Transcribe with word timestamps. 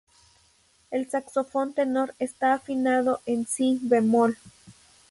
El 0.89 1.11
saxofón 1.11 1.73
tenor 1.75 2.15
está 2.17 2.53
afinado 2.55 3.21
en 3.27 3.45
"si" 3.45 3.77
bemol. 3.83 4.35